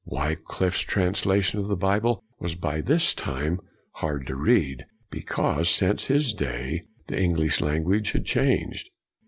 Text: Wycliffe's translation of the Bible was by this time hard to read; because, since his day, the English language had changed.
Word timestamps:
Wycliffe's 0.03 0.79
translation 0.81 1.59
of 1.59 1.67
the 1.67 1.75
Bible 1.75 2.23
was 2.39 2.55
by 2.55 2.81
this 2.81 3.13
time 3.13 3.59
hard 3.91 4.25
to 4.25 4.35
read; 4.35 4.83
because, 5.11 5.69
since 5.69 6.05
his 6.05 6.33
day, 6.33 6.81
the 7.05 7.21
English 7.21 7.61
language 7.61 8.13
had 8.13 8.25
changed. 8.25 8.89